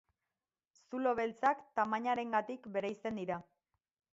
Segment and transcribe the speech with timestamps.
[0.77, 3.39] Zulo beltzak tamainarengatik bereizten dira.